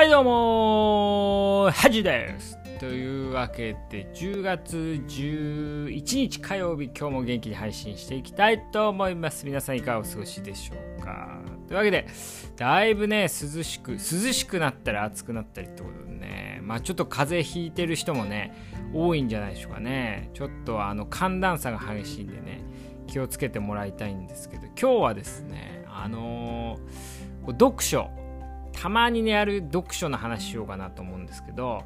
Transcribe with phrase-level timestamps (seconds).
[0.00, 2.58] はいどうもはじです。
[2.78, 4.74] というわけで10月
[5.06, 9.44] 11日火曜日今日も元気に配信していきたいと思います。
[9.44, 11.42] 皆さんいかがお過ごしでしょうか。
[11.68, 12.06] というわけで
[12.56, 16.60] だいぶね涼しく涼しくなったり暑くなったりってことでね。
[16.62, 18.54] まあちょっと風邪ひいてる人もね
[18.94, 20.30] 多いんじゃないでしょうかね。
[20.32, 22.62] ちょっとあの寒暖差が激しいんでね
[23.06, 28.18] 気をつけてもらいたいんですけど今日はですねあのー、読書。
[28.72, 31.84] たまにねやる読書の話しようかなと思うんですけど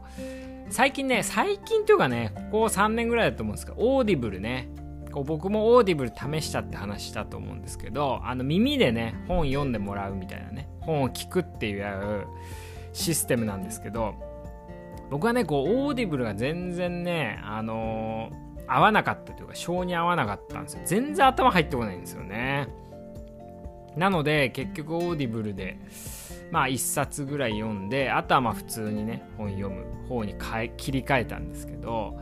[0.71, 4.69] 最近ね最近というかねここ3年ぐらいだと思うんですけどオーディブルね。
[5.15, 12.27] こう僕もオーディブル試したって話したと思うんですけどあの耳でね本読んでもらうみたいなね本を聞くっていう
[12.93, 14.17] システムなんですけど
[15.11, 20.83] 僕はねこうオーディブルが全然ねあのー、合わなかったというか性に合わなかったんですよ。
[20.85, 22.67] 全然頭入ってこないんですよね。
[23.97, 25.79] なので結局オーディブルで
[26.55, 32.17] まあ1冊ぐらい読んであとはまあ普通にね本読む方に変え切り替えたんですけど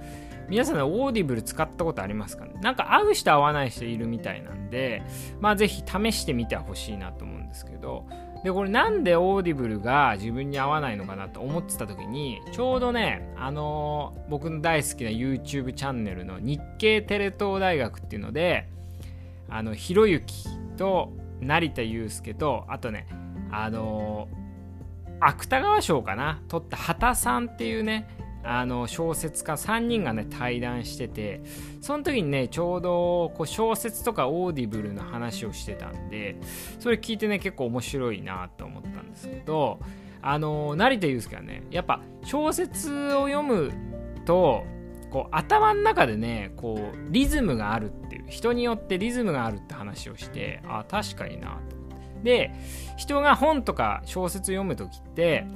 [0.48, 2.55] 皆さんオーディブル使ったことありますかね？
[2.62, 5.03] なんか合う人合わない人いるみたいなんで
[5.39, 8.07] まあぜひ試してみてほしいなと思うんですけど
[8.42, 18.67] でこれなんでオーディブルが自分に合わないのかなと思ってた時にちょうどねあのー、僕の大好きな YouTube チャンネルの日経テレ東大学っていうので
[19.51, 20.47] あのひろゆき
[20.79, 23.07] と成田悠輔とあとね
[23.53, 24.28] あの
[25.20, 26.42] 芥川賞かな？
[26.48, 28.08] 取った羽田さんっていうね
[28.45, 31.42] あの小説家3人がね対談してて
[31.80, 36.36] その時にねちょうどこう小説とかオーディブルの話をしてたんで
[36.80, 39.78] それ聞いてね結構面白いなと思ったんですけど
[40.23, 43.73] あの成田悠輔はねやっぱ小説を読む
[44.25, 44.64] と
[45.11, 51.82] こう頭の中でねこうリズムがあるっていう人によってリズムがあるって話をしてあ確かになと。
[52.23, 52.53] で
[52.97, 55.47] 人が本とか小説読む時って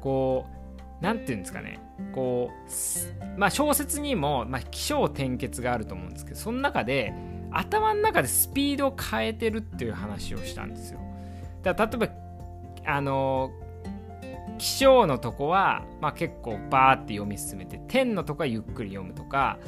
[0.00, 0.56] こう
[1.00, 1.80] 何て言うんですかね。
[2.14, 7.14] こうまあ小説にも、まあ、起承転結があると思うんですけどその中で
[7.50, 11.00] 頭の中でスピードを変えてるっていう話をしたんですよ。
[11.62, 12.08] だ例えば
[12.86, 13.50] あの
[14.58, 19.58] 起承のとこは、まあ、結構バーって読み進めて転のとこはゆっくり読むとか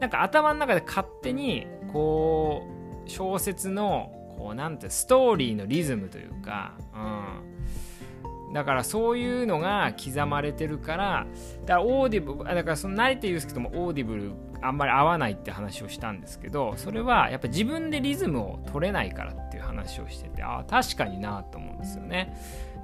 [0.00, 2.62] なんか頭の中で勝手にこ
[3.06, 11.26] う小説のこうなんてストーリーのリズムというか、うん、だからそういうのが刻まれてるから
[11.62, 22.34] だからオーディブだからその慣れて言うんですけどもオーディブルあんまり合わないって話をしたんですけどそれはやっぱ自分でリズムを取れないからっていう話をしててああ確かになと思うんですよね。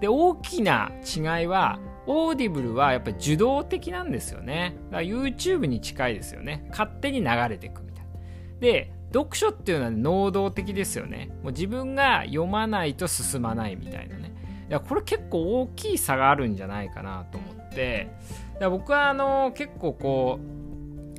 [0.01, 4.77] で大きな違いはオーディブルはやっぱり受動的なんですよね。
[4.91, 6.67] だから YouTube に近いですよね。
[6.71, 8.11] 勝手に流れていくみたいな。
[8.61, 11.31] で読書っていうのは能動的ですよね。
[11.43, 14.33] もう自分が読まないと進まないみたいなね。
[14.69, 18.09] いやこれ結構大きい差があるんじゃないかなと思って、
[18.61, 20.39] 僕はあの結構こ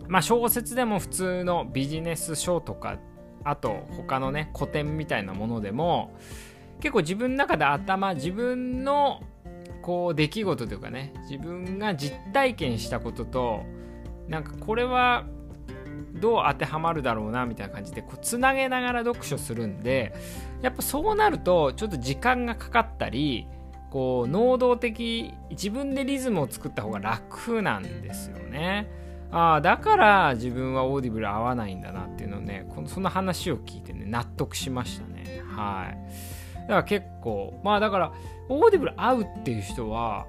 [0.07, 2.97] う、まあ小説でも普通のビジネス書とか、
[3.43, 6.15] あと他のね古典みたいなものでも、
[6.79, 9.21] 結構自分の中で頭、自分の
[9.81, 13.63] こう出来事というかね、自分が実体験したことと、
[14.29, 15.25] なんかこれは
[16.21, 20.13] どう当てはまるだろうなみたいな感じでこうつなげながら読書するんで
[20.61, 23.47] やっぱそうなるとちょっと時間がかかったり
[23.89, 28.87] こう能動的自分でリズムを作った方が楽なんですよね。
[29.31, 38.11] ああだから自分はオーディブル合わないんだなっていうのをねこのその話を聞いてね納得しましたねはいだから結構まあだから
[38.49, 40.25] オーディブル合うっていう人は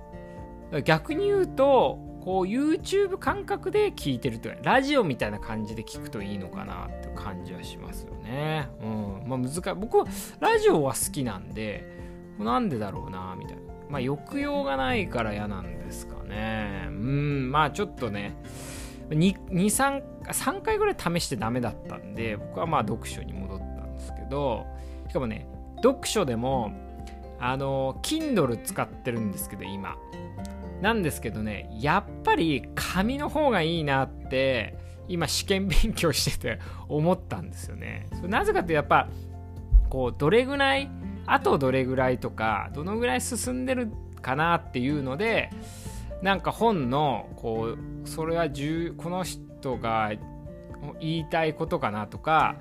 [0.85, 8.69] 逆に言うとこう YouTube 感覚で聞いてるというラジオみたいな感じで聞くといいのかなって感じはしますよね。
[8.81, 9.29] うん。
[9.29, 9.61] まあ難しい。
[9.75, 10.07] 僕は
[10.39, 11.85] ラジオは好きなんで、
[12.39, 13.63] なんでだろうな、みたいな。
[13.91, 16.85] まあ抑揚がないから嫌なんですかね。
[16.87, 18.37] うん、まあちょっとね、
[19.11, 20.03] 23。
[20.23, 24.65] 3回ぐらい試してダメだったんで、僕はまあ読書に戻ったんですけど、
[25.09, 25.49] しかもね、
[25.83, 26.71] 読書でも、
[27.41, 29.97] あの、Kindle 使ってるんですけど、今。
[30.83, 34.77] なんですけどね、やっぱり紙の方がいいなって、
[35.07, 36.59] 今試験勉強してて
[36.89, 38.09] 思ったんですよね。
[38.17, 39.09] それなぜかってやっぱ、
[39.89, 40.91] こう、どれぐらい、
[41.25, 45.51] あとどれぐらいとか、どのぐらい進んでるかなっていうので、
[46.21, 48.49] なんか本の、こう、それは
[48.97, 50.11] この人が
[50.99, 52.57] 言いたいことかなとか、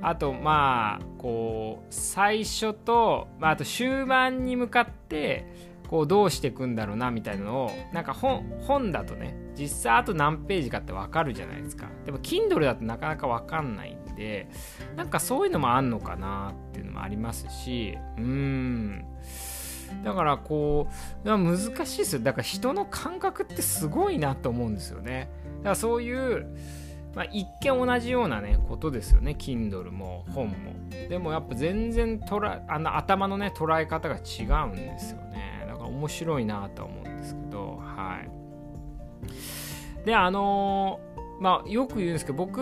[0.00, 11.88] あとまあ、こう、最初と、まあ、あと終盤に向かって、こうどうしていくんだろうなみたいなのをなんか本本だとね実際あと何ページかって分かるじゃないですか。
[12.04, 14.48] でも Kindle だとなかなか分かんないんで
[14.96, 19.04] なんかそういうのもあんのかなっていうのもありますしうーん。
[20.02, 20.88] だからこ
[21.24, 22.22] う難しいですよ。
[22.22, 25.28] だから人の感覚ってすごいなと思うんですよね。
[25.58, 26.46] だからそういう
[27.14, 29.36] まあ、一見同じようなねことですよね。
[29.38, 30.54] Kindle も本も。
[31.08, 35.43] でもやっぱ全然捉あの頭のね捉え方が違うんですよね。
[36.04, 40.04] 面白いなと思うんですけどはい。
[40.04, 42.60] であのー、まあよく言うんですけど僕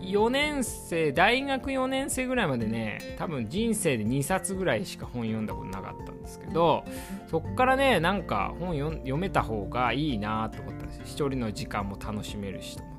[0.00, 6.84] 4年生大学4年生ぐらいまでね多分人生で2冊ぐらいしか本読んだことなかったんですけど
[7.30, 12.93] そっからねなんか本読めた方がいいなと思ったんです一人の時間も楽しめるしと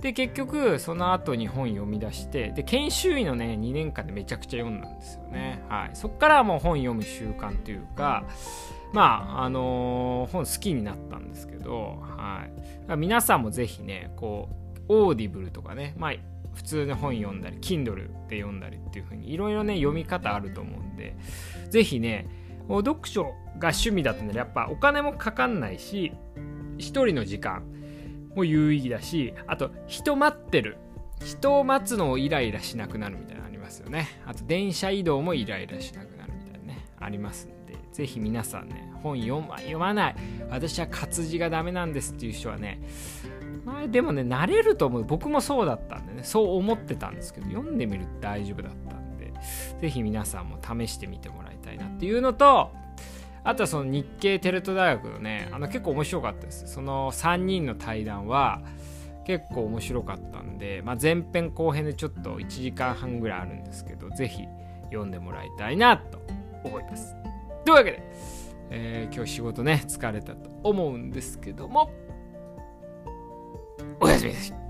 [0.00, 8.24] で結局その後に本読み出してで研修医のね2年間でめちゃくちゃ読んだんですよね、はい、そっからもう本読む習慣というか
[8.92, 12.46] まああのー、本好きになったんですけど、は
[12.88, 14.48] い、皆さんもぜひねこ
[14.88, 16.12] うオーディブルとかね、まあ、
[16.54, 21.14] 普通の本読んだり Kindle で読んだりっていう風にいろいろね読み方あると思うんで
[21.68, 22.26] ぜひね
[22.68, 23.24] 読書
[23.58, 26.12] が趣味だったんでやっぱお金もかかんないし
[26.78, 27.62] 一人の時間
[28.34, 30.78] も有意義だしあと人待ってる。
[31.22, 34.08] 人を待つのをイライラしなくなるみたいなのありますよね。
[34.26, 36.86] あと電車移動もイライラしなくなるみたいなね。
[36.98, 40.16] ありますんでぜひ皆さんね本読ま読まない。
[40.48, 42.80] 私は活字がダメなんですっていう人はね
[43.66, 45.04] まあ、でもね慣れると思う。
[45.04, 46.24] 僕もそうだったんでね。
[46.24, 49.32] そう思ってたんですけど読んでみると大丈夫だったんで
[49.82, 52.72] ぜひ皆さんも試してみてもらいたいなっていうのと
[53.42, 56.66] あとはその日系テレト大学のねあの結構面白かったです。
[56.66, 58.60] その3人の対談は
[59.24, 64.44] 結構面白かったんで、まあ、前編後編でちょっと1時間半ぐらいあるんですけどぜひ
[64.86, 66.20] 読んでもらいたいなと
[66.64, 67.14] 思います。
[67.64, 68.02] というわけで、
[68.70, 71.90] えー、今日仕事ね疲れたと思うんですけども
[74.00, 74.69] おやすみなさい。